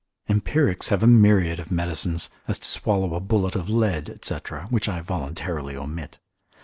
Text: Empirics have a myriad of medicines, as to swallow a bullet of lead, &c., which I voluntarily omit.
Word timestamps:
Empirics 0.27 0.89
have 0.89 1.03
a 1.03 1.05
myriad 1.05 1.59
of 1.59 1.69
medicines, 1.69 2.27
as 2.47 2.57
to 2.57 2.67
swallow 2.67 3.13
a 3.13 3.19
bullet 3.19 3.55
of 3.55 3.69
lead, 3.69 4.17
&c., 4.25 4.33
which 4.71 4.89
I 4.89 4.99
voluntarily 5.01 5.75
omit. 5.77 6.17